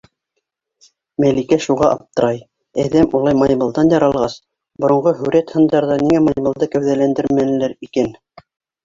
Мәликә 1.23 1.57
шуға 1.65 1.89
аптырай: 1.97 2.39
әҙәм 2.83 3.13
улай 3.19 3.37
маймылдан 3.41 3.91
яралғас, 3.97 4.37
боронғо 4.87 5.13
һүрәт-һындарҙа 5.21 5.99
ниңә 6.05 6.23
маймылды 6.29 6.69
кәүҙәләндермәнеләр 6.77 7.77
икән? 7.89 8.11